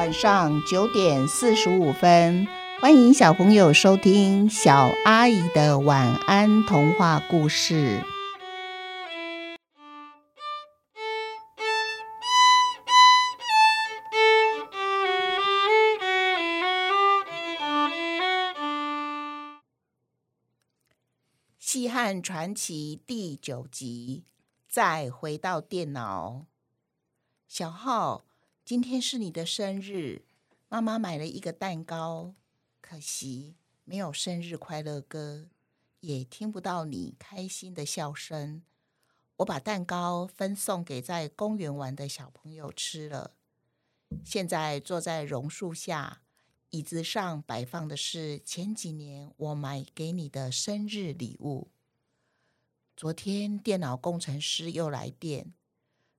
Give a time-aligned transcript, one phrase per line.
[0.00, 2.48] 晚上九点四十五分，
[2.80, 8.00] 欢迎小朋友收听小阿姨的晚安童话故事。
[21.58, 24.24] 《西汉传奇》第九集，
[24.66, 26.46] 再回到电脑。
[27.46, 28.24] 小浩，
[28.64, 30.24] 今天是你的生日，
[30.68, 32.34] 妈妈买了一个蛋糕，
[32.80, 35.48] 可惜没有生日快乐歌，
[36.00, 38.62] 也听不到你开心的笑声。
[39.38, 43.34] 我把蛋糕分送给在公园玩的小朋友吃了。
[44.24, 46.22] 现在坐在榕树下。
[46.72, 51.72] 椅子上摆放的是前几年我买给你的生日礼物。
[52.96, 55.52] 昨天电脑工程师又来电，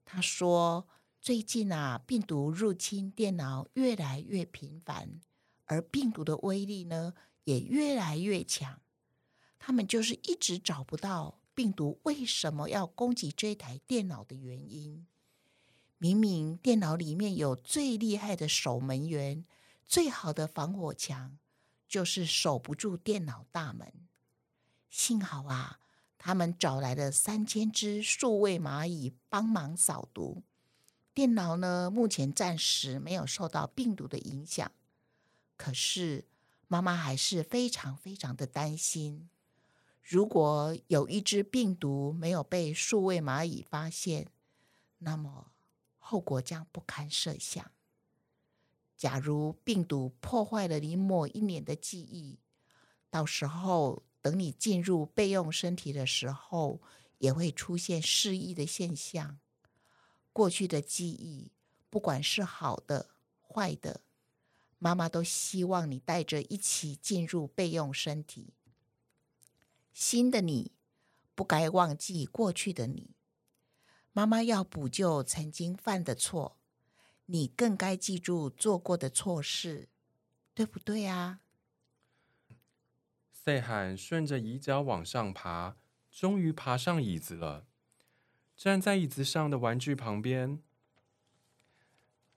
[0.03, 0.89] 他说
[1.21, 5.21] 最近啊，病毒入侵电脑越来越频繁，
[5.65, 7.13] 而病毒的威力呢
[7.43, 8.81] 也越来越强。
[9.59, 15.05] 他们就是一直找不到病毒为什么要攻击这台电脑的原因。
[15.99, 19.45] 明明电脑里面有最厉害的守门员。
[19.85, 21.37] 最好的防火墙
[21.87, 23.93] 就是守不住电脑大门。
[24.89, 25.77] 幸好啊，
[26.17, 30.41] 他们找来了三千只数位蚂蚁帮忙扫毒，
[31.13, 34.71] 电脑呢，目前暂时没有受到病毒的影响。
[35.57, 36.25] 可是
[36.67, 39.29] 妈妈还是非常非常的担心，
[40.01, 44.31] 如果有一只病毒没有被数位蚂蚁发现，
[44.99, 45.51] 那么
[45.99, 47.71] 后果将不堪设想。
[48.95, 52.39] 假如病毒破坏了你某一年的记忆，
[53.09, 56.79] 到时候等你进入备用身体的时候，
[57.17, 59.39] 也会出现失忆的现象。
[60.33, 61.51] 过去的记忆，
[61.89, 63.09] 不管是好的、
[63.41, 64.01] 坏的，
[64.79, 68.53] 妈妈都希望你带着一起进入备用身体。
[69.93, 70.71] 新的你，
[71.35, 73.15] 不该忘记过去的你。
[74.13, 76.57] 妈妈要补救曾经犯的错。
[77.27, 79.87] 你更该记住做过的错事，
[80.53, 81.39] 对不对啊？
[83.31, 85.77] 赛罕顺着椅脚往上爬，
[86.11, 87.67] 终于爬上椅子了。
[88.55, 90.59] 站在椅子上的玩具旁边，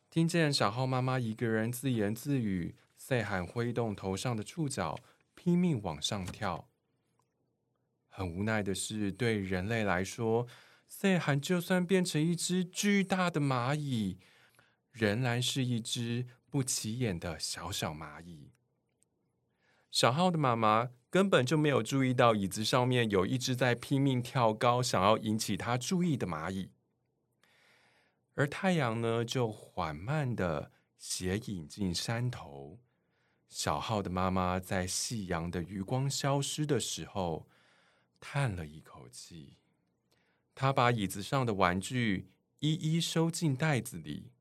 [0.09, 2.77] 听见小浩妈妈一个人自言自语。
[2.97, 4.99] 赛罕挥动头上的触角，
[5.35, 6.69] 拼命往上跳。
[8.09, 10.47] 很无奈的是，对人类来说，
[10.87, 14.19] 赛罕就算变成一只巨大的蚂蚁。
[14.93, 18.53] 仍然是一只不起眼的小小蚂蚁。
[19.95, 26.73] 小浩的妈妈根本就没有注意到椅子上面有一只在拼命跳高，想要引起他注意的蚂蚁。
[28.35, 32.81] 而太阳呢，就缓慢的斜影进山头。
[33.49, 37.47] 小浩的妈妈在夕阳的余光消失的时候，
[38.19, 39.59] 叹了一口气。
[40.57, 44.33] 她把椅子上的玩具一一收进袋子里。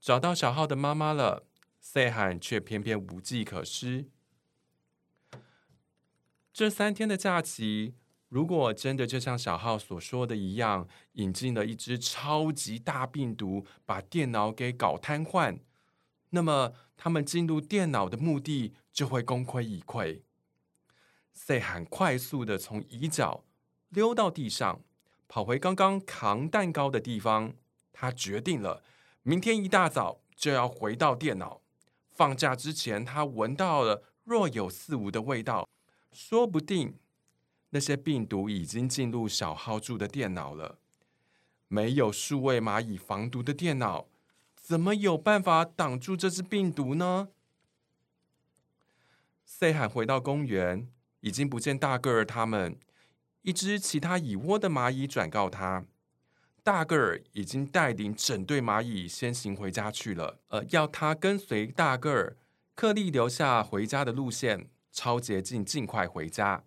[0.00, 1.46] 找到小浩的妈妈了，
[1.80, 4.06] 赛罕却偏偏无计可施。
[6.52, 7.94] 这三天的假期，
[8.28, 15.60] 如果真的就像小浩所说的一样，引进了一只超级大病毒，把电脑给搞瘫痪，
[16.30, 20.22] 那么他们进入电脑的目的就会功亏一篑。
[21.32, 23.44] 赛罕快速的从椅角
[23.88, 24.82] 溜到地上，
[25.26, 27.54] 跑回刚刚扛蛋糕的地方，
[27.92, 28.82] 他决定了。
[29.22, 31.62] 明天一大早就要回到电脑。
[32.20, 35.66] 放假之前，他闻到了若有似无的味道，
[36.12, 36.98] 说不定
[37.70, 40.78] 那些病毒已经进入小浩住的电脑了。
[41.68, 44.04] 没有数位蚂蚁防毒的电脑，
[44.54, 47.28] 怎么有办法挡住这只病毒呢？
[49.46, 50.86] 赛罕回到公园，
[51.20, 52.78] 已经不见大个儿他们。
[53.40, 55.86] 一只其他蚁窝的蚂蚁转告他。
[56.62, 60.40] 大个儿已经带领整队蚂蚁先行回家去了。
[60.48, 62.36] 呃，要他跟随大个儿，
[62.74, 66.64] 刻意留下回家的路线，超捷径，尽快回家。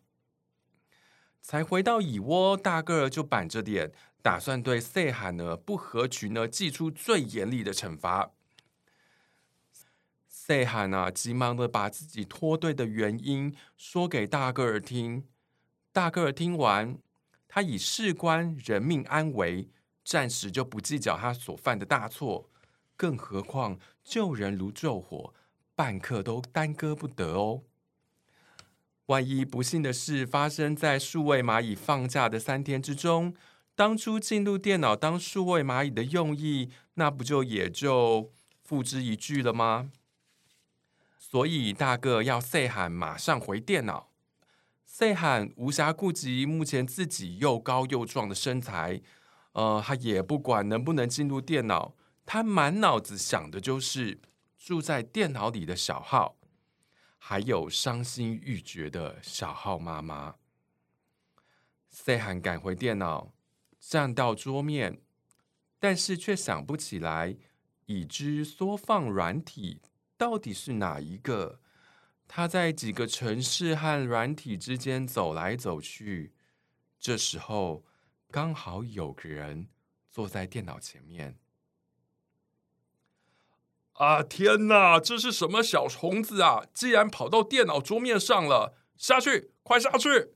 [1.42, 3.92] 才回到蚁窝，大个儿就板着脸，
[4.22, 8.31] 打算对赛罕呢不合群呢，祭出最严厉的惩罚。
[10.28, 15.28] 赛罕啊，急忙的把自己脱队的原因说给大个儿听。
[15.92, 16.98] 大个儿听完，
[17.48, 19.69] 他以事关人命安危。
[20.03, 22.50] 暂时就不计较他所犯的大错，
[22.95, 25.33] 更何况救人如救火，
[25.75, 27.61] 半刻都耽搁不得哦。
[29.07, 33.33] 万一不幸的事发生在数位蚂蚁放假的三天之中，
[33.75, 38.31] 当初进入电脑当数位蚂蚁的用意，那不就也就
[38.63, 39.91] 付之一炬了吗？
[41.17, 44.09] 所以大个要细汉马上回电脑。
[44.85, 49.01] 细汉无暇顾及目前自己又高又壮的身材，
[49.53, 51.95] 呃，他也不管能不能进入电脑，
[52.25, 54.19] 他满脑子想的就是
[54.57, 56.38] 住在电脑里的小浩，
[57.17, 60.35] 还有伤心欲绝的小浩妈妈。
[61.89, 63.33] 细汉赶回电脑，
[63.79, 65.01] 站到桌面，
[65.79, 67.38] 但是却想不起来
[67.85, 69.81] 已知缩放软体
[70.17, 71.59] 到底是哪一个。
[72.27, 76.33] 他在几个城市和软体之间走来走去，
[77.00, 77.85] 这时候
[78.33, 79.68] 刚好有个人
[80.09, 81.38] 坐在电脑前面。
[83.91, 86.63] 啊，天哪，这是什么小虫子啊？
[86.74, 88.75] 竟然跑到电脑桌面上了！
[88.97, 90.31] 下去，快下去！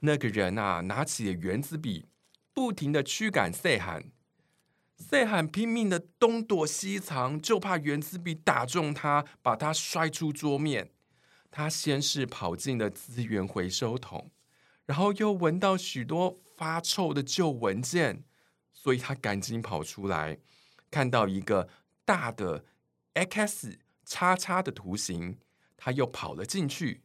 [0.00, 2.06] 那个人啊，拿起了原子笔，
[2.52, 4.10] 不停的驱赶赛罕。
[4.96, 10.90] 赛罕拼命的东躲西藏，就怕原子笔打中他，把他摔出桌面。
[11.52, 14.32] 他先是跑进了资源回收桶，
[14.90, 18.24] 然后又闻到许多发臭的旧文件，
[18.72, 20.40] 所以他赶紧跑出来，
[20.90, 21.68] 看到一个
[22.04, 22.64] 大的
[23.14, 25.38] X 叉叉的图形，
[25.76, 27.04] 他又跑了进去。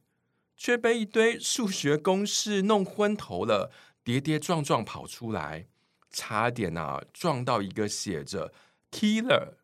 [0.58, 3.72] 却被一堆数学公式弄昏头了，
[4.04, 5.68] 跌跌撞撞跑出来，
[6.10, 8.52] 差点啊撞到一个写着
[8.90, 9.58] “killer”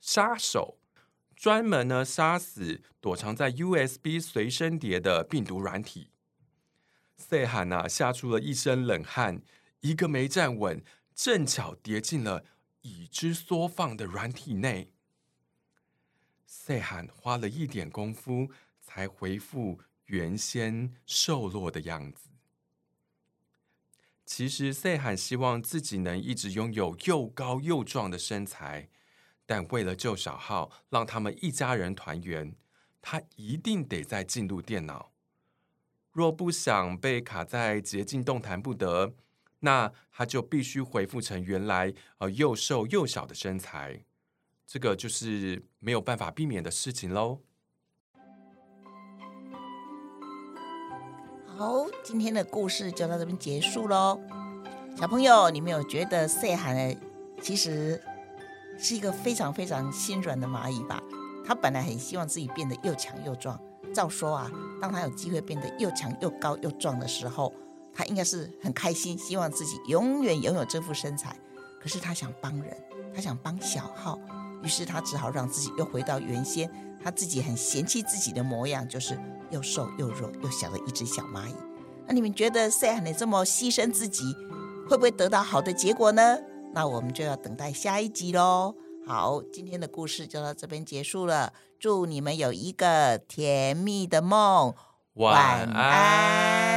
[0.00, 0.80] 杀手，
[1.36, 6.10] 专门呢杀死躲藏在 USB 随身碟的病毒软体。
[7.20, 9.42] 细汉啊吓出了一身冷汗，
[9.80, 10.82] 一个没站稳，
[11.14, 12.44] 正巧跌进了
[12.80, 14.92] 已知缩放的软体内。
[16.46, 18.48] 细汉花了一点功夫
[18.80, 19.80] 才恢复。
[20.10, 22.30] 原先瘦弱的样子。
[24.26, 28.88] 其实细汉希望自己能一直拥有又高又壮的身材，
[29.46, 32.56] 但为了救小浩，让他们一家人团圆，
[33.00, 35.09] 他一定得再进入电脑。
[36.12, 39.12] 若不想被卡在捷径动弹不得，
[39.60, 44.04] 那他就必须恢复成原来呃又瘦又小的身材。
[44.66, 47.40] 这个就是没有办法避免的事情喽。
[51.44, 54.20] 好，今天的故事就到这边结束喽。
[54.96, 57.00] 小朋友，你们有觉得细汉呢，
[57.42, 58.02] 其实
[58.78, 61.02] 是一个非常非常心软的蚂蚁吧？
[61.44, 63.60] 他本来很希望自己变得又强又壮。
[63.92, 67.52] 照说啊，当他有机会变得又强又高又壮的时候，
[67.94, 71.36] 他应该是很开心，希望自己永远拥有这副身材。
[71.80, 72.76] 可是他想帮人，
[73.14, 74.18] 他想帮小号，
[74.62, 76.70] 于是他只好让自己又回到原先
[77.02, 79.18] 他自己很嫌弃自己的模样，就是。
[79.50, 81.54] 又瘦又弱又小的一只小蚂蚁，
[82.06, 84.22] 那你们觉得细汉你这么牺牲自己，
[84.88, 86.38] 会不会得到好的结果呢？
[86.72, 88.76] 那我们就要等待下一集喽。
[89.10, 94.72] 好，今天的故事就到这边结束了，祝你们有一个甜蜜的梦，
[95.14, 96.69] 晚安。